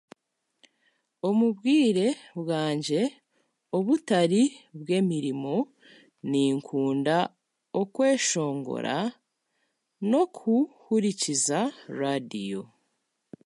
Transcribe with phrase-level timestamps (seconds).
[1.27, 2.07] Omu bwire
[2.45, 3.01] bwangye
[3.77, 4.43] obutari
[4.83, 5.55] bw'emirimo,
[6.29, 7.17] ninkunda
[7.95, 8.97] kweshongora
[10.07, 11.59] nari okuhurikiriza
[11.97, 12.63] raadiyo